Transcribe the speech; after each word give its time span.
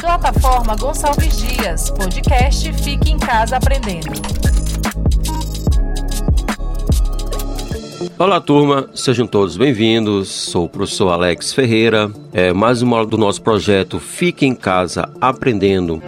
Plataforma 0.00 0.76
Gonçalves 0.76 1.36
Dias, 1.38 1.90
podcast 1.90 2.72
Fique 2.74 3.10
em 3.10 3.18
Casa 3.18 3.56
Aprendendo. 3.56 4.12
Olá, 8.18 8.40
turma, 8.40 8.90
sejam 8.94 9.26
todos 9.26 9.56
bem-vindos. 9.56 10.28
Sou 10.28 10.66
o 10.66 10.68
professor 10.68 11.10
Alex 11.10 11.52
Ferreira. 11.52 12.10
É 12.32 12.52
mais 12.52 12.82
uma 12.82 12.98
aula 12.98 13.08
do 13.08 13.16
nosso 13.16 13.40
projeto 13.40 13.98
Fique 13.98 14.44
em 14.44 14.54
Casa 14.54 15.10
Aprendendo. 15.20 16.02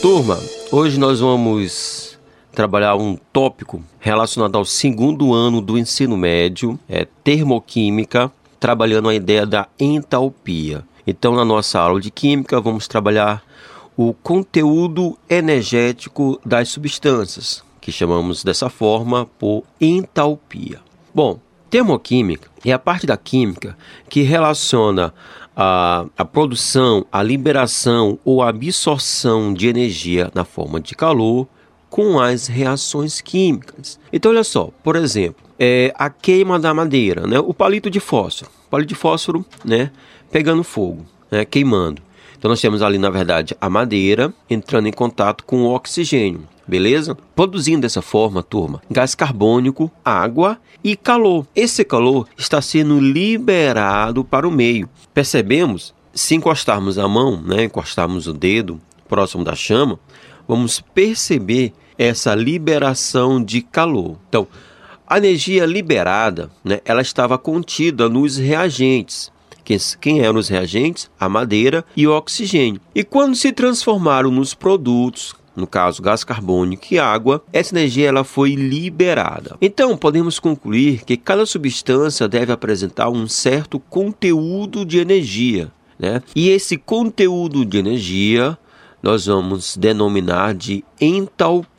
Turma, 0.00 0.38
hoje 0.70 0.98
nós 0.98 1.20
vamos 1.20 2.18
trabalhar 2.52 2.96
um 2.96 3.16
tópico 3.32 3.82
relacionado 3.98 4.56
ao 4.56 4.64
segundo 4.64 5.32
ano 5.32 5.60
do 5.60 5.78
ensino 5.78 6.16
médio, 6.16 6.78
é 6.88 7.06
termoquímica, 7.24 8.30
trabalhando 8.62 9.08
a 9.08 9.14
ideia 9.14 9.44
da 9.44 9.66
entalpia. 9.76 10.84
Então, 11.04 11.34
na 11.34 11.44
nossa 11.44 11.80
aula 11.80 12.00
de 12.00 12.12
química, 12.12 12.60
vamos 12.60 12.86
trabalhar 12.86 13.42
o 13.96 14.14
conteúdo 14.14 15.18
energético 15.28 16.40
das 16.46 16.68
substâncias, 16.68 17.64
que 17.80 17.90
chamamos 17.90 18.44
dessa 18.44 18.70
forma 18.70 19.26
por 19.36 19.64
entalpia. 19.80 20.78
Bom, 21.12 21.40
termoquímica 21.68 22.48
é 22.64 22.70
a 22.70 22.78
parte 22.78 23.04
da 23.04 23.16
química 23.16 23.76
que 24.08 24.22
relaciona 24.22 25.12
a, 25.56 26.06
a 26.16 26.24
produção, 26.24 27.04
a 27.10 27.20
liberação 27.20 28.16
ou 28.24 28.44
a 28.44 28.48
absorção 28.48 29.52
de 29.52 29.66
energia 29.66 30.30
na 30.32 30.44
forma 30.44 30.78
de 30.78 30.94
calor 30.94 31.48
com 31.92 32.18
as 32.18 32.46
reações 32.46 33.20
químicas. 33.20 34.00
Então, 34.10 34.32
olha 34.32 34.42
só, 34.42 34.70
por 34.82 34.96
exemplo, 34.96 35.44
é 35.58 35.92
a 35.94 36.08
queima 36.08 36.58
da 36.58 36.72
madeira, 36.72 37.26
né? 37.26 37.38
o 37.38 37.52
palito 37.52 37.90
de 37.90 38.00
fósforo, 38.00 38.50
palito 38.70 38.88
de 38.88 38.94
fósforo 38.94 39.44
né? 39.62 39.90
pegando 40.30 40.64
fogo, 40.64 41.04
né? 41.30 41.44
queimando. 41.44 42.00
Então, 42.38 42.48
nós 42.48 42.62
temos 42.62 42.80
ali, 42.80 42.96
na 42.96 43.10
verdade, 43.10 43.54
a 43.60 43.68
madeira 43.68 44.32
entrando 44.48 44.88
em 44.88 44.92
contato 44.92 45.44
com 45.44 45.64
o 45.64 45.74
oxigênio 45.74 46.48
beleza? 46.66 47.14
Produzindo 47.34 47.82
dessa 47.82 48.00
forma, 48.00 48.42
turma, 48.42 48.80
gás 48.88 49.14
carbônico, 49.14 49.90
água 50.02 50.58
e 50.82 50.96
calor. 50.96 51.46
Esse 51.54 51.84
calor 51.84 52.26
está 52.38 52.62
sendo 52.62 52.98
liberado 53.00 54.24
para 54.24 54.48
o 54.48 54.50
meio. 54.50 54.88
Percebemos? 55.12 55.92
Se 56.14 56.34
encostarmos 56.34 56.98
a 56.98 57.06
mão, 57.08 57.42
né, 57.42 57.64
encostarmos 57.64 58.26
o 58.26 58.32
dedo 58.32 58.80
próximo 59.08 59.44
da 59.44 59.54
chama, 59.54 59.98
vamos 60.46 60.80
perceber 60.80 61.72
essa 61.98 62.34
liberação 62.34 63.42
de 63.42 63.62
calor. 63.62 64.16
Então, 64.28 64.46
a 65.06 65.18
energia 65.18 65.66
liberada, 65.66 66.50
né, 66.64 66.80
ela 66.84 67.02
estava 67.02 67.36
contida 67.36 68.08
nos 68.08 68.36
reagentes. 68.36 69.30
Quem, 69.64 69.78
quem 70.00 70.20
eram 70.20 70.38
os 70.38 70.48
reagentes? 70.48 71.10
A 71.18 71.28
madeira 71.28 71.84
e 71.96 72.06
o 72.06 72.12
oxigênio. 72.12 72.80
E 72.94 73.04
quando 73.04 73.36
se 73.36 73.52
transformaram 73.52 74.30
nos 74.30 74.54
produtos 74.54 75.34
no 75.54 75.66
caso 75.66 76.02
gás 76.02 76.24
carbônico 76.24 76.86
e 76.90 76.98
água, 76.98 77.44
essa 77.52 77.74
energia 77.74 78.08
ela 78.08 78.24
foi 78.24 78.54
liberada. 78.54 79.56
Então, 79.60 79.96
podemos 79.96 80.38
concluir 80.38 81.04
que 81.04 81.16
cada 81.16 81.44
substância 81.44 82.26
deve 82.28 82.52
apresentar 82.52 83.10
um 83.10 83.28
certo 83.28 83.78
conteúdo 83.78 84.84
de 84.84 84.98
energia, 84.98 85.70
né? 85.98 86.22
E 86.34 86.48
esse 86.48 86.78
conteúdo 86.78 87.64
de 87.64 87.78
energia 87.78 88.56
nós 89.02 89.26
vamos 89.26 89.76
denominar 89.76 90.54
de 90.54 90.84
entalpia. 91.00 91.71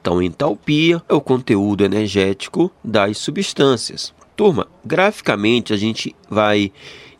Então, 0.00 0.22
entalpia 0.22 1.02
é 1.08 1.14
o 1.14 1.20
conteúdo 1.20 1.84
energético 1.84 2.72
das 2.82 3.18
substâncias. 3.18 4.14
Turma, 4.34 4.66
graficamente 4.84 5.72
a 5.72 5.76
gente 5.76 6.14
vai 6.30 6.72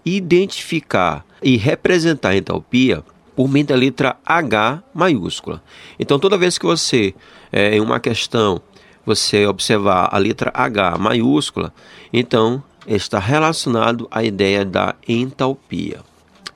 identificar 0.05 1.25
e 1.43 1.57
representar 1.57 2.31
a 2.31 2.37
entalpia 2.37 3.05
por 3.37 3.49
meio 3.49 3.67
da 3.67 3.75
letra 3.75 4.17
H 4.25 4.83
maiúscula. 4.95 5.63
Então, 5.99 6.19
toda 6.19 6.39
vez 6.39 6.57
que 6.57 6.67
você, 6.67 7.15
é, 7.53 7.77
em 7.77 7.81
uma 7.81 8.01
questão, 8.01 8.61
você 9.05 9.47
observar 9.47 10.09
a 10.11 10.19
letra 10.19 10.51
H 10.55 10.99
maiúscula, 10.99 11.73
então 12.13 12.63
está 12.87 13.19
relacionado 13.19 14.09
à 14.11 14.25
ideia 14.25 14.65
da 14.65 14.95
entalpia, 15.07 16.01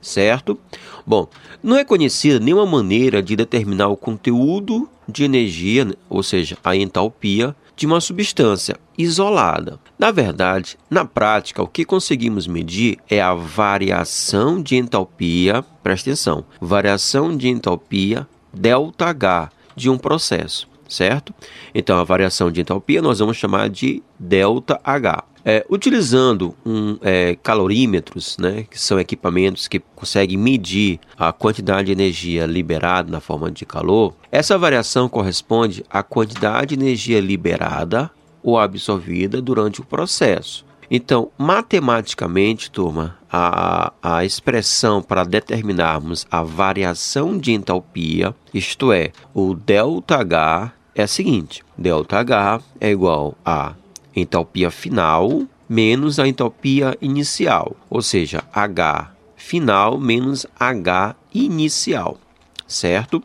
certo? 0.01 0.59
Bom, 1.05 1.27
não 1.61 1.77
é 1.77 1.85
conhecida 1.85 2.39
nenhuma 2.39 2.65
maneira 2.65 3.21
de 3.21 3.35
determinar 3.35 3.89
o 3.89 3.97
conteúdo 3.97 4.89
de 5.07 5.23
energia, 5.23 5.95
ou 6.09 6.23
seja, 6.23 6.57
a 6.63 6.75
entalpia, 6.75 7.55
de 7.75 7.85
uma 7.85 7.99
substância 7.99 8.75
isolada. 8.97 9.79
Na 9.97 10.11
verdade, 10.11 10.77
na 10.89 11.05
prática, 11.05 11.63
o 11.63 11.67
que 11.67 11.83
conseguimos 11.83 12.47
medir 12.47 12.97
é 13.09 13.21
a 13.21 13.33
variação 13.33 14.61
de 14.61 14.75
entalpia, 14.75 15.63
presta 15.81 16.09
atenção, 16.09 16.45
variação 16.61 17.35
de 17.35 17.49
entalpia 17.49 18.27
ΔH 18.53 19.51
de 19.75 19.89
um 19.89 19.97
processo, 19.97 20.67
certo? 20.87 21.33
Então, 21.73 21.97
a 21.97 22.03
variação 22.03 22.51
de 22.51 22.61
entalpia 22.61 23.01
nós 23.01 23.19
vamos 23.19 23.37
chamar 23.37 23.69
de 23.69 24.03
ΔH. 24.19 25.32
É, 25.45 25.65
utilizando 25.69 26.55
um, 26.65 26.97
é, 27.01 27.35
calorímetros, 27.43 28.37
né, 28.37 28.65
que 28.69 28.79
são 28.79 28.97
equipamentos 28.97 29.67
que 29.67 29.79
conseguem 29.79 30.37
medir 30.37 30.99
a 31.17 31.33
quantidade 31.33 31.87
de 31.87 31.91
energia 31.91 32.45
liberada 32.45 33.11
na 33.11 33.19
forma 33.19 33.51
de 33.51 33.65
calor, 33.65 34.13
essa 34.31 34.57
variação 34.57 35.09
corresponde 35.09 35.83
à 35.89 36.01
quantidade 36.01 36.75
de 36.75 36.81
energia 36.81 37.19
liberada 37.19 38.09
ou 38.41 38.57
absorvida 38.57 39.41
durante 39.41 39.81
o 39.81 39.85
processo. 39.85 40.65
Então, 40.89 41.31
matematicamente, 41.37 42.69
turma, 42.69 43.17
a, 43.31 43.91
a 44.01 44.23
expressão 44.23 45.01
para 45.01 45.23
determinarmos 45.23 46.25
a 46.29 46.43
variação 46.43 47.37
de 47.37 47.51
entalpia, 47.51 48.35
isto 48.53 48.91
é, 48.91 49.11
o 49.33 49.55
ΔH, 49.55 50.71
é 50.93 51.03
a 51.03 51.07
seguinte: 51.07 51.63
ΔH 51.77 52.63
é 52.79 52.91
igual 52.91 53.35
a 53.43 53.73
entalpia 54.15 54.69
final 54.69 55.43
menos 55.67 56.19
a 56.19 56.27
entalpia 56.27 56.97
inicial, 57.01 57.75
ou 57.89 58.01
seja, 58.01 58.43
H 58.53 59.13
final 59.43 59.99
menos 59.99 60.45
H 60.57 61.15
inicial, 61.33 62.17
certo? 62.65 63.21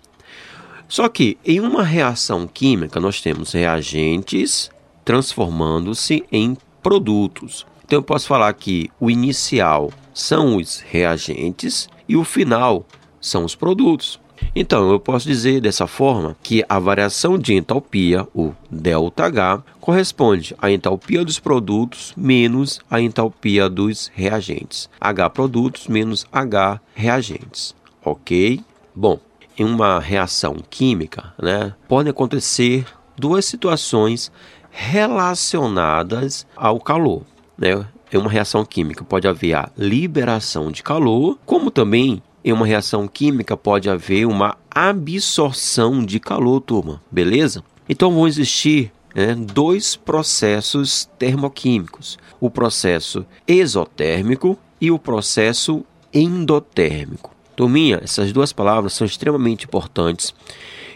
Só 0.89 1.09
que 1.09 1.39
em 1.45 1.61
uma 1.61 1.85
reação 1.85 2.47
química 2.47 2.99
nós 2.99 3.21
temos 3.21 3.53
reagentes 3.53 4.71
transformando-se 5.05 6.25
em 6.33 6.57
produtos. 6.83 7.67
Então 7.85 8.01
eu 8.01 8.03
posso 8.03 8.27
falar 8.27 8.53
que 8.55 8.91
o 8.99 9.11
inicial 9.11 9.93
são 10.13 10.57
os 10.57 10.81
reagentes 10.81 11.89
e 12.09 12.17
o 12.17 12.25
final 12.25 12.85
são 13.21 13.45
os 13.45 13.55
produtos. 13.55 14.21
Então, 14.55 14.91
eu 14.91 14.99
posso 14.99 15.27
dizer 15.27 15.61
dessa 15.61 15.87
forma 15.87 16.37
que 16.43 16.65
a 16.69 16.79
variação 16.79 17.39
de 17.39 17.55
entalpia, 17.55 18.27
o 18.35 18.53
ΔH, 18.71 19.63
corresponde 19.81 20.55
à 20.61 20.71
entalpia 20.71 21.25
dos 21.25 21.39
produtos 21.39 22.13
menos 22.17 22.81
a 22.91 23.01
entalpia 23.01 23.69
dos 23.69 24.11
reagentes. 24.15 24.89
H 25.01 25.31
produtos 25.31 25.87
menos 25.89 26.27
H 26.33 26.81
reagentes. 26.95 27.75
Ok? 28.05 28.61
Bom, 28.95 29.19
em 29.57 29.65
uma 29.65 29.99
reação 29.99 30.57
química, 30.71 31.33
né, 31.41 31.75
podem 31.89 32.11
acontecer 32.11 32.87
duas 33.17 33.45
situações 33.45 34.31
relacionadas 34.71 36.47
ao 36.57 36.79
calor. 36.81 37.23
Né? 37.57 37.85
Em 38.13 38.17
uma 38.17 38.31
reação 38.31 38.65
química 38.65 39.05
pode 39.05 39.27
haver 39.27 39.55
a 39.55 39.71
liberação 39.77 40.71
de 40.71 40.83
calor, 40.83 41.39
como 41.45 41.71
também 41.71 42.23
em 42.45 42.53
uma 42.53 42.67
reação 42.67 43.07
química 43.09 43.57
pode 43.57 43.91
haver 43.91 44.27
uma 44.27 44.57
absorção 44.71 46.05
de 46.05 46.21
calor, 46.21 46.61
turma, 46.61 47.03
beleza? 47.11 47.63
Então 47.89 48.13
vão 48.13 48.29
existir 48.29 48.93
né, 49.15 49.35
dois 49.35 49.97
processos 49.97 51.09
termoquímicos: 51.19 52.19
o 52.41 52.51
processo 52.51 53.27
exotérmico 53.47 54.59
e 54.81 54.91
o 54.91 54.99
processo 54.99 55.85
endotérmico. 56.13 57.35
Turminha, 57.57 58.01
essas 58.03 58.33
duas 58.33 58.53
palavras 58.53 58.93
são 58.93 59.05
extremamente 59.05 59.65
importantes 59.65 60.33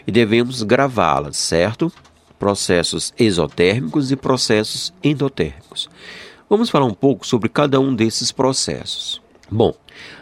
e 0.07 0.11
devemos 0.11 0.63
gravá-las, 0.63 1.35
certo? 1.35 1.91
Processos 2.39 3.13
exotérmicos 3.17 4.11
e 4.11 4.15
processos 4.15 4.93
endotérmicos. 5.03 5.89
Vamos 6.49 6.69
falar 6.69 6.85
um 6.85 6.93
pouco 6.93 7.25
sobre 7.25 7.49
cada 7.49 7.79
um 7.79 7.93
desses 7.93 8.31
processos. 8.31 9.21
Bom, 9.49 9.73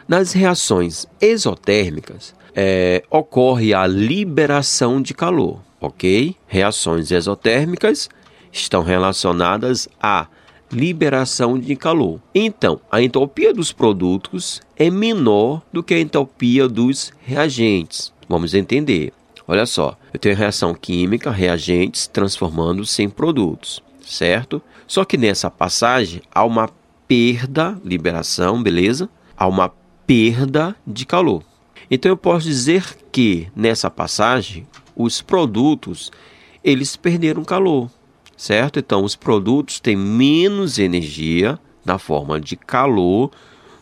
nas 0.08 0.34
reações 0.34 1.06
exotérmicas 1.20 2.34
é, 2.56 3.04
ocorre 3.10 3.74
a 3.74 3.88
liberação 3.88 5.02
de 5.02 5.14
calor, 5.14 5.60
ok? 5.80 6.36
Reações 6.48 7.12
exotérmicas 7.12 8.10
estão 8.52 8.84
relacionadas 8.84 9.88
à 10.02 10.28
liberação 10.72 11.60
de 11.60 11.76
calor. 11.76 12.20
Então, 12.34 12.80
a 12.92 13.02
entalpia 13.02 13.54
dos 13.54 13.72
produtos 13.72 14.62
é 14.76 14.90
menor 14.90 15.62
do 15.72 15.84
que 15.84 15.94
a 15.94 16.00
entalpia 16.00 16.68
dos 16.68 17.12
reagentes. 17.22 18.14
Vamos 18.28 18.54
entender. 18.54 19.12
Olha 19.48 19.66
só, 19.66 19.98
eu 20.14 20.20
tenho 20.20 20.36
reação 20.36 20.74
química, 20.74 21.30
reagentes 21.30 22.08
transformando-se 22.08 23.04
em 23.04 23.10
produtos, 23.10 23.84
certo? 24.06 24.62
Só 24.88 25.04
que 25.04 25.18
nessa 25.18 25.50
passagem 25.52 26.22
há 26.34 26.46
uma 26.46 26.70
perda, 27.08 27.78
liberação, 27.84 28.64
beleza? 28.64 29.10
Há 29.42 29.48
uma 29.48 29.74
perda 30.06 30.76
de 30.86 31.04
calor. 31.04 31.42
Então 31.90 32.12
eu 32.12 32.16
posso 32.16 32.46
dizer 32.46 32.96
que 33.12 33.48
nessa 33.56 33.90
passagem 33.90 34.68
os 34.96 35.20
produtos 35.20 36.12
eles 36.64 36.96
perderam 36.96 37.44
calor, 37.44 37.90
certo? 38.38 38.78
Então 38.78 39.04
os 39.04 39.16
produtos 39.16 39.80
têm 39.80 39.96
menos 39.96 40.78
energia 40.78 41.58
na 41.84 41.98
forma 41.98 42.40
de 42.40 42.56
calor 42.56 43.32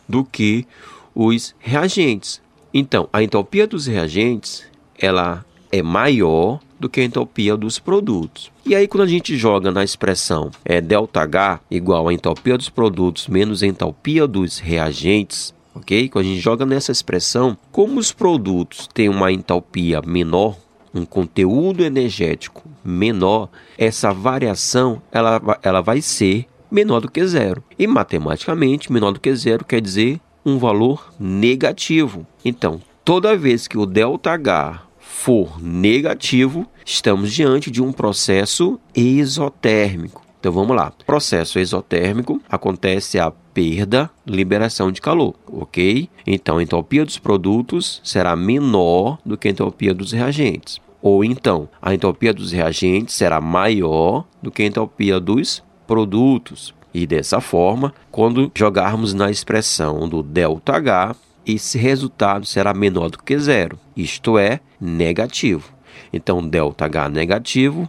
do 0.08 0.24
que 0.24 0.66
os 1.14 1.54
reagentes. 1.58 2.40
Então 2.72 3.06
a 3.12 3.22
entropia 3.22 3.66
dos 3.66 3.86
reagentes 3.86 4.64
ela 4.98 5.44
é 5.70 5.82
maior 5.82 6.60
do 6.78 6.88
que 6.88 7.00
a 7.00 7.04
entropia 7.04 7.56
dos 7.56 7.78
produtos. 7.78 8.50
E 8.64 8.74
aí 8.74 8.88
quando 8.88 9.04
a 9.04 9.08
gente 9.08 9.36
joga 9.36 9.70
na 9.70 9.84
expressão 9.84 10.50
é 10.64 10.80
ΔH 10.80 11.60
igual 11.70 12.08
a 12.08 12.12
entropia 12.12 12.56
dos 12.56 12.68
produtos 12.68 13.28
menos 13.28 13.62
a 13.62 13.66
entropia 13.66 14.26
dos 14.26 14.58
reagentes, 14.58 15.54
ok? 15.74 16.08
Quando 16.08 16.24
a 16.24 16.28
gente 16.28 16.40
joga 16.40 16.64
nessa 16.64 16.90
expressão, 16.90 17.56
como 17.70 18.00
os 18.00 18.12
produtos 18.12 18.88
têm 18.92 19.08
uma 19.08 19.30
entalpia 19.30 20.00
menor, 20.02 20.56
um 20.94 21.04
conteúdo 21.04 21.84
energético 21.84 22.62
menor, 22.84 23.48
essa 23.78 24.12
variação 24.12 25.00
ela, 25.12 25.58
ela 25.62 25.80
vai 25.80 26.00
ser 26.00 26.46
menor 26.70 27.00
do 27.00 27.10
que 27.10 27.26
zero. 27.26 27.62
E 27.78 27.86
matematicamente, 27.86 28.92
menor 28.92 29.12
do 29.12 29.20
que 29.20 29.34
zero 29.34 29.64
quer 29.64 29.80
dizer 29.80 30.20
um 30.44 30.58
valor 30.58 31.12
negativo. 31.18 32.26
Então, 32.44 32.80
toda 33.04 33.36
vez 33.36 33.68
que 33.68 33.76
o 33.76 33.86
ΔH 33.86 34.89
for 35.10 35.60
negativo, 35.60 36.66
estamos 36.86 37.32
diante 37.32 37.70
de 37.70 37.82
um 37.82 37.92
processo 37.92 38.80
exotérmico. 38.94 40.24
Então 40.38 40.50
vamos 40.50 40.74
lá. 40.74 40.92
Processo 41.04 41.58
exotérmico 41.58 42.40
acontece 42.48 43.18
a 43.18 43.30
perda, 43.30 44.08
liberação 44.26 44.90
de 44.90 45.00
calor, 45.00 45.34
ok? 45.46 46.08
Então 46.26 46.56
a 46.56 46.62
entropia 46.62 47.04
dos 47.04 47.18
produtos 47.18 48.00
será 48.02 48.34
menor 48.34 49.18
do 49.26 49.36
que 49.36 49.48
a 49.48 49.50
entropia 49.50 49.92
dos 49.92 50.12
reagentes. 50.12 50.80
Ou 51.02 51.22
então, 51.22 51.68
a 51.82 51.92
entropia 51.92 52.32
dos 52.32 52.52
reagentes 52.52 53.14
será 53.14 53.40
maior 53.40 54.24
do 54.42 54.50
que 54.50 54.62
a 54.62 54.66
entropia 54.66 55.20
dos 55.20 55.62
produtos. 55.86 56.74
E 56.94 57.06
dessa 57.06 57.40
forma, 57.40 57.92
quando 58.10 58.50
jogarmos 58.54 59.12
na 59.12 59.30
expressão 59.30 60.08
do 60.08 60.22
ΔH, 60.22 61.14
esse 61.46 61.78
resultado 61.78 62.46
será 62.46 62.74
menor 62.74 63.10
do 63.10 63.18
que 63.18 63.38
zero, 63.38 63.78
isto 63.96 64.38
é, 64.38 64.60
negativo. 64.80 65.72
Então, 66.12 66.40
ΔH 66.40 67.10
negativo 67.10 67.88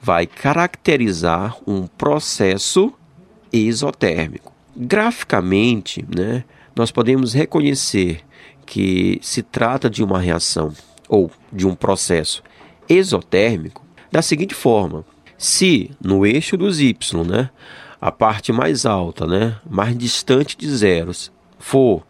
vai 0.00 0.26
caracterizar 0.26 1.56
um 1.66 1.86
processo 1.86 2.92
exotérmico. 3.52 4.52
Graficamente, 4.76 6.04
né, 6.14 6.44
nós 6.74 6.90
podemos 6.90 7.32
reconhecer 7.32 8.20
que 8.66 9.18
se 9.22 9.42
trata 9.42 9.88
de 9.88 10.02
uma 10.02 10.18
reação 10.18 10.72
ou 11.08 11.30
de 11.52 11.66
um 11.66 11.74
processo 11.74 12.42
exotérmico 12.88 13.84
da 14.10 14.20
seguinte 14.20 14.54
forma: 14.54 15.04
se 15.38 15.90
no 16.02 16.26
eixo 16.26 16.56
dos 16.56 16.80
y, 16.80 16.96
né, 17.26 17.50
a 18.00 18.12
parte 18.12 18.52
mais 18.52 18.84
alta, 18.84 19.26
né, 19.26 19.56
mais 19.68 19.96
distante 19.96 20.56
de 20.56 20.68
zeros, 20.68 21.32
for 21.58 22.04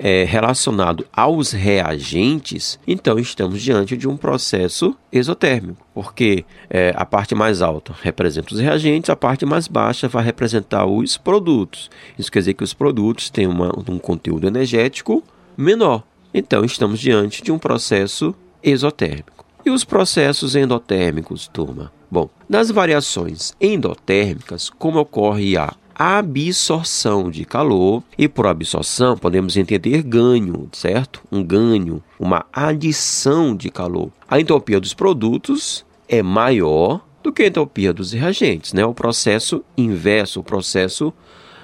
é, 0.00 0.24
relacionado 0.24 1.06
aos 1.12 1.52
reagentes, 1.52 2.78
então 2.86 3.18
estamos 3.18 3.62
diante 3.62 3.96
de 3.96 4.08
um 4.08 4.16
processo 4.16 4.96
exotérmico, 5.12 5.86
porque 5.94 6.44
é, 6.68 6.92
a 6.96 7.04
parte 7.04 7.34
mais 7.34 7.62
alta 7.62 7.94
representa 8.02 8.54
os 8.54 8.60
reagentes, 8.60 9.10
a 9.10 9.16
parte 9.16 9.44
mais 9.46 9.68
baixa 9.68 10.08
vai 10.08 10.24
representar 10.24 10.86
os 10.86 11.16
produtos. 11.16 11.90
Isso 12.18 12.30
quer 12.30 12.40
dizer 12.40 12.54
que 12.54 12.64
os 12.64 12.74
produtos 12.74 13.30
têm 13.30 13.46
uma, 13.46 13.72
um 13.88 13.98
conteúdo 13.98 14.46
energético 14.46 15.22
menor. 15.56 16.02
Então 16.32 16.64
estamos 16.64 16.98
diante 16.98 17.42
de 17.42 17.52
um 17.52 17.58
processo 17.58 18.34
exotérmico. 18.62 19.44
E 19.64 19.70
os 19.70 19.84
processos 19.84 20.54
endotérmicos, 20.54 21.48
turma? 21.48 21.90
Bom, 22.10 22.28
nas 22.48 22.70
variações 22.70 23.54
endotérmicas, 23.60 24.68
como 24.68 25.00
ocorre 25.00 25.56
a 25.56 25.72
absorção 25.94 27.30
de 27.30 27.44
calor 27.44 28.02
e 28.18 28.28
por 28.28 28.46
absorção 28.46 29.16
podemos 29.16 29.56
entender 29.56 30.02
ganho, 30.02 30.68
certo? 30.72 31.22
Um 31.30 31.42
ganho, 31.42 32.02
uma 32.18 32.44
adição 32.52 33.54
de 33.54 33.70
calor. 33.70 34.10
A 34.28 34.40
entropia 34.40 34.80
dos 34.80 34.94
produtos 34.94 35.84
é 36.08 36.22
maior 36.22 37.00
do 37.22 37.32
que 37.32 37.42
a 37.42 37.46
entropia 37.46 37.92
dos 37.92 38.12
reagentes, 38.12 38.72
né? 38.72 38.84
O 38.84 38.92
processo 38.92 39.64
inverso, 39.76 40.40
o 40.40 40.44
processo 40.44 41.12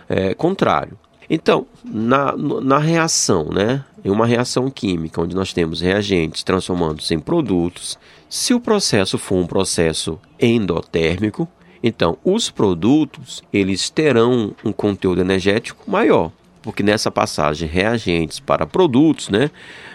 é, 0.08 0.34
contrário. 0.34 0.98
Então, 1.28 1.66
na, 1.84 2.34
na 2.36 2.78
reação, 2.78 3.50
né? 3.50 3.84
Em 4.04 4.10
uma 4.10 4.26
reação 4.26 4.70
química 4.70 5.20
onde 5.20 5.36
nós 5.36 5.52
temos 5.52 5.80
reagentes 5.80 6.42
transformando-se 6.42 7.14
em 7.14 7.20
produtos, 7.20 7.98
se 8.28 8.54
o 8.54 8.60
processo 8.60 9.18
for 9.18 9.36
um 9.36 9.46
processo 9.46 10.18
endotérmico, 10.40 11.46
então, 11.82 12.18
os 12.24 12.50
produtos, 12.50 13.42
eles 13.52 13.88
terão 13.88 14.54
um 14.64 14.72
conteúdo 14.72 15.20
energético 15.20 15.90
maior, 15.90 16.30
porque 16.62 16.82
nessa 16.82 17.10
passagem 17.10 17.68
reagentes 17.68 18.38
para 18.38 18.66
produtos, 18.66 19.28
né, 19.28 19.50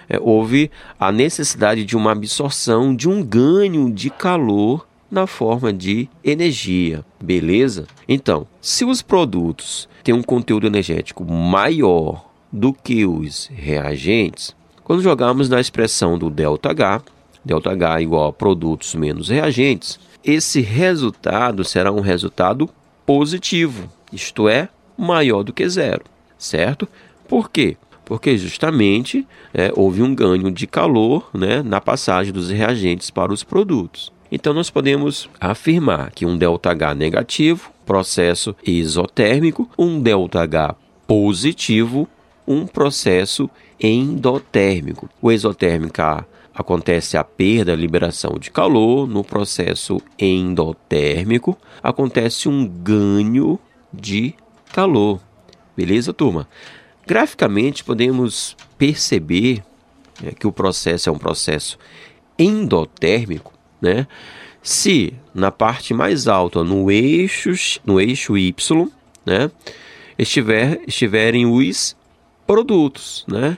é, 0.09 0.19
houve 0.19 0.71
a 0.99 1.11
necessidade 1.11 1.85
de 1.85 1.95
uma 1.95 2.11
absorção 2.11 2.95
de 2.95 3.07
um 3.07 3.23
ganho 3.23 3.91
de 3.91 4.09
calor 4.09 4.87
na 5.09 5.27
forma 5.27 5.71
de 5.71 6.09
energia, 6.23 7.05
beleza? 7.21 7.87
Então, 8.07 8.47
se 8.59 8.83
os 8.83 9.01
produtos 9.01 9.87
têm 10.03 10.13
um 10.13 10.23
conteúdo 10.23 10.65
energético 10.65 11.23
maior 11.23 12.25
do 12.51 12.73
que 12.73 13.05
os 13.05 13.49
reagentes, 13.53 14.55
quando 14.83 15.01
jogamos 15.01 15.47
na 15.47 15.59
expressão 15.59 16.17
do 16.17 16.29
ΔH, 16.29 17.03
ΔH 17.45 18.01
igual 18.01 18.27
a 18.29 18.33
produtos 18.33 18.95
menos 18.95 19.29
reagentes, 19.29 19.99
esse 20.25 20.59
resultado 20.59 21.63
será 21.63 21.91
um 21.91 22.01
resultado 22.01 22.67
positivo, 23.05 23.87
isto 24.11 24.49
é, 24.49 24.69
maior 24.97 25.43
do 25.43 25.53
que 25.53 25.69
zero, 25.69 26.03
certo? 26.35 26.87
Por 27.27 27.51
quê? 27.51 27.77
Porque 28.03 28.35
justamente 28.35 29.27
é, 29.53 29.71
houve 29.75 30.01
um 30.01 30.15
ganho 30.15 30.49
de 30.49 30.65
calor 30.65 31.29
né, 31.31 31.61
na 31.61 31.79
passagem 31.79 32.33
dos 32.33 32.49
reagentes 32.49 33.11
para 33.11 33.31
os 33.31 33.43
produtos. 33.43 34.11
Então 34.31 34.51
nós 34.53 34.71
podemos 34.71 35.29
afirmar 35.39 36.11
que 36.11 36.25
um 36.25 36.37
ΔH 36.37 36.95
negativo, 36.97 37.71
processo 37.85 38.55
isotérmico, 38.65 39.69
um 39.77 40.01
ΔH 40.01 40.75
positivo, 41.05 42.09
um 42.47 42.65
processo 42.65 43.49
endotérmico. 43.79 45.09
O 45.21 45.31
exotérmico 45.31 46.01
acontece 46.53 47.17
a 47.17 47.23
perda, 47.23 47.73
a 47.73 47.75
liberação 47.75 48.37
de 48.39 48.49
calor, 48.49 49.07
no 49.07 49.23
processo 49.23 50.01
endotérmico 50.17 51.57
acontece 51.83 52.47
um 52.47 52.65
ganho 52.65 53.59
de 53.93 54.33
calor. 54.71 55.19
Beleza, 55.75 56.13
turma? 56.13 56.47
Graficamente 57.05 57.83
podemos 57.83 58.55
perceber 58.77 59.61
é, 60.23 60.31
que 60.31 60.47
o 60.47 60.51
processo 60.51 61.09
é 61.09 61.11
um 61.11 61.17
processo 61.17 61.77
endotérmico, 62.39 63.53
né? 63.81 64.07
Se 64.63 65.13
na 65.33 65.51
parte 65.51 65.93
mais 65.93 66.27
alta, 66.27 66.63
no 66.63 66.89
eixo, 66.89 67.51
no 67.85 68.01
eixo 68.01 68.35
Y, 68.35 68.89
né, 69.23 69.51
estiver, 70.17 70.81
estiverem 70.87 71.45
os 71.45 71.95
produtos, 72.45 73.25
né? 73.27 73.57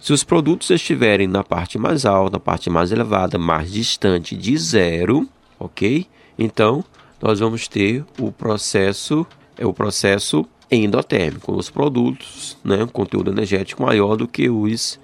Se 0.00 0.12
os 0.12 0.22
produtos 0.22 0.70
estiverem 0.70 1.26
na 1.26 1.42
parte 1.42 1.76
mais 1.76 2.06
alta, 2.06 2.32
na 2.32 2.40
parte 2.40 2.70
mais 2.70 2.92
elevada, 2.92 3.36
mais 3.36 3.72
distante 3.72 4.36
de 4.36 4.56
zero, 4.56 5.28
ok? 5.58 6.06
Então, 6.38 6.84
nós 7.20 7.40
vamos 7.40 7.66
ter 7.66 8.04
o 8.18 8.30
processo, 8.30 9.26
é 9.56 9.66
o 9.66 9.72
processo 9.72 10.46
endotérmico, 10.70 11.52
os 11.52 11.68
produtos, 11.68 12.56
né, 12.62 12.86
conteúdo 12.92 13.32
energético 13.32 13.82
maior 13.82 14.16
do 14.16 14.28
que 14.28 14.48
os 14.48 15.00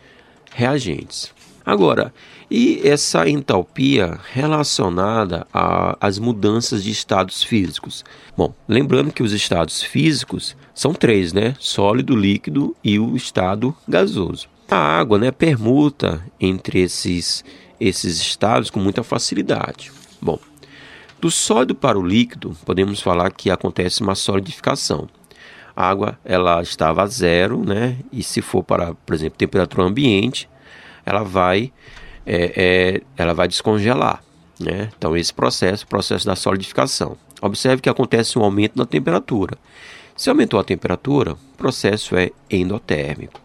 reagentes. 0.52 1.33
Agora, 1.64 2.12
e 2.50 2.80
essa 2.84 3.28
entalpia 3.28 4.18
relacionada 4.32 5.46
às 5.98 6.18
mudanças 6.18 6.84
de 6.84 6.90
estados 6.90 7.42
físicos? 7.42 8.04
Bom, 8.36 8.54
lembrando 8.68 9.12
que 9.12 9.22
os 9.22 9.32
estados 9.32 9.82
físicos 9.82 10.54
são 10.74 10.92
três, 10.92 11.32
né? 11.32 11.56
Sólido, 11.58 12.14
líquido 12.14 12.76
e 12.84 12.98
o 12.98 13.16
estado 13.16 13.74
gasoso. 13.88 14.48
A 14.70 14.76
água 14.76 15.18
né, 15.18 15.30
permuta 15.30 16.22
entre 16.38 16.80
esses, 16.80 17.44
esses 17.80 18.18
estados 18.18 18.68
com 18.68 18.80
muita 18.80 19.02
facilidade. 19.02 19.90
Bom, 20.20 20.38
do 21.20 21.30
sólido 21.30 21.74
para 21.74 21.98
o 21.98 22.06
líquido, 22.06 22.54
podemos 22.66 23.00
falar 23.00 23.30
que 23.30 23.50
acontece 23.50 24.02
uma 24.02 24.14
solidificação. 24.14 25.08
A 25.74 25.88
água 25.88 26.18
ela 26.24 26.60
estava 26.62 27.02
a 27.02 27.06
zero, 27.06 27.64
né? 27.64 27.96
E 28.12 28.22
se 28.22 28.42
for 28.42 28.62
para, 28.62 28.94
por 28.94 29.14
exemplo, 29.14 29.38
temperatura 29.38 29.84
ambiente, 29.84 30.48
ela 31.04 31.22
vai, 31.22 31.72
é, 32.26 32.52
é, 32.56 33.02
ela 33.16 33.34
vai 33.34 33.48
descongelar. 33.48 34.22
Né? 34.58 34.90
Então, 34.96 35.16
esse 35.16 35.32
processo, 35.32 35.84
o 35.84 35.88
processo 35.88 36.26
da 36.26 36.36
solidificação. 36.36 37.16
Observe 37.40 37.82
que 37.82 37.88
acontece 37.88 38.38
um 38.38 38.42
aumento 38.42 38.76
na 38.76 38.86
temperatura. 38.86 39.58
Se 40.16 40.30
aumentou 40.30 40.60
a 40.60 40.64
temperatura, 40.64 41.32
o 41.32 41.56
processo 41.56 42.16
é 42.16 42.30
endotérmico. 42.48 43.40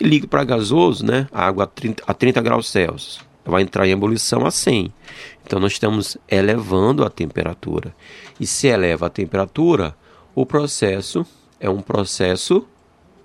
E 0.00 0.04
líquido 0.04 0.28
para 0.28 0.44
gasoso, 0.44 1.04
né? 1.04 1.26
A 1.32 1.44
água 1.44 1.64
a 1.64 1.66
30, 1.66 2.04
a 2.06 2.14
30 2.14 2.40
graus 2.40 2.68
Celsius 2.68 3.28
vai 3.48 3.62
entrar 3.62 3.86
em 3.86 3.92
ebulição 3.92 4.46
a 4.46 4.50
100. 4.50 4.92
Então 5.44 5.58
nós 5.58 5.72
estamos 5.72 6.18
elevando 6.28 7.04
a 7.04 7.10
temperatura. 7.10 7.94
E 8.38 8.46
se 8.46 8.68
eleva 8.68 9.06
a 9.06 9.10
temperatura, 9.10 9.96
o 10.34 10.44
processo 10.44 11.26
é 11.58 11.68
um 11.68 11.80
processo 11.80 12.66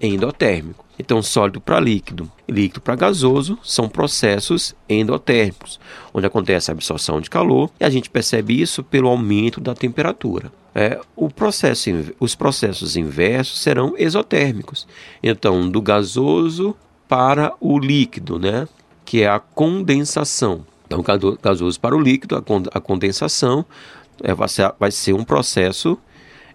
endotérmico. 0.02 0.86
Então, 0.98 1.22
sólido 1.24 1.60
para 1.60 1.80
líquido 1.80 2.32
líquido 2.54 2.82
para 2.82 2.96
gasoso 2.96 3.58
são 3.64 3.90
processos 3.90 4.76
endotérmicos, 4.88 5.80
onde 6.14 6.28
acontece 6.28 6.70
a 6.70 6.74
absorção 6.74 7.20
de 7.20 7.30
calor 7.30 7.70
e 7.80 7.84
a 7.84 7.90
gente 7.90 8.10
percebe 8.10 8.62
isso 8.62 8.84
pelo 8.84 9.10
aumento 9.10 9.60
da 9.60 9.74
temperatura. 9.74 10.52
É, 10.76 11.00
o 11.16 11.30
processo, 11.30 11.90
os 12.20 12.36
processos 12.36 12.96
inversos 12.96 13.60
serão 13.60 13.96
exotérmicos. 13.98 14.88
Então, 15.22 15.70
do 15.70 15.82
gasoso 15.82 16.76
para 17.08 17.54
o 17.60 17.78
líquido, 17.78 18.40
né, 18.40 18.68
que 19.06 19.22
é 19.22 19.28
a 19.28 19.40
condensação. 19.40 20.66
Então, 20.86 21.04
gasoso 21.42 21.80
para 21.80 21.96
o 21.96 22.00
líquido, 22.00 22.44
a 22.72 22.80
condensação 22.80 23.66
é, 24.24 24.34
vai, 24.34 24.48
ser, 24.48 24.72
vai 24.80 24.92
ser 24.92 25.14
um 25.14 25.24
processo 25.24 25.98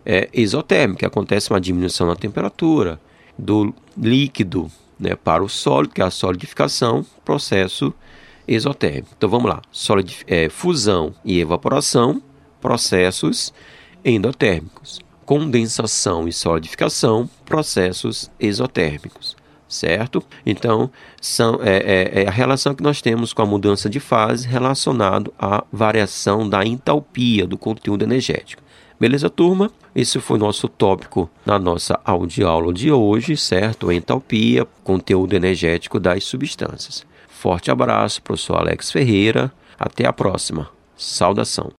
é, 0.07 0.28
exotérmico, 0.33 1.00
que 1.00 1.07
acontece 1.07 1.50
uma 1.50 1.61
diminuição 1.61 2.07
na 2.07 2.16
temperatura 2.16 3.00
do 3.38 3.73
líquido 3.97 4.71
né, 4.99 5.14
para 5.14 5.42
o 5.42 5.49
sólido, 5.49 5.95
que 5.95 6.02
é 6.02 6.04
a 6.04 6.11
solidificação, 6.11 7.07
processo 7.25 7.95
exotérmico. 8.47 9.11
Então 9.16 9.28
vamos 9.28 9.49
lá: 9.49 9.62
Solid, 9.71 10.25
é, 10.26 10.49
fusão 10.49 11.14
e 11.25 11.38
evaporação, 11.38 12.21
processos 12.61 13.52
endotérmicos. 14.04 15.00
Condensação 15.25 16.26
e 16.26 16.33
solidificação, 16.33 17.28
processos 17.45 18.30
exotérmicos. 18.40 19.37
Certo? 19.68 20.25
Então, 20.47 20.90
são, 21.21 21.61
é, 21.62 21.76
é, 21.76 22.23
é 22.23 22.26
a 22.26 22.30
relação 22.30 22.75
que 22.75 22.83
nós 22.83 23.02
temos 23.02 23.35
com 23.35 23.42
a 23.42 23.47
mudança 23.47 23.90
de 23.90 24.00
fase 24.00 24.49
relacionado 24.49 25.30
à 25.38 25.62
variação 25.71 26.49
da 26.49 26.64
entalpia 26.64 27.47
do 27.47 27.59
conteúdo 27.59 28.02
energético. 28.02 28.62
Beleza, 28.99 29.28
turma? 29.28 29.71
Esse 29.99 30.21
foi 30.21 30.38
nosso 30.38 30.69
tópico 30.69 31.28
na 31.45 31.59
nossa 31.59 31.99
audioaula 32.05 32.73
de 32.73 32.93
hoje, 32.93 33.37
certo? 33.37 33.90
Entalpia, 33.90 34.64
conteúdo 34.85 35.35
energético 35.35 35.99
das 35.99 36.23
substâncias. 36.23 37.05
Forte 37.26 37.69
abraço, 37.69 38.23
professor 38.23 38.59
Alex 38.59 38.93
Ferreira. 38.93 39.50
Até 39.76 40.07
a 40.07 40.12
próxima. 40.12 40.71
Saudação. 40.97 41.67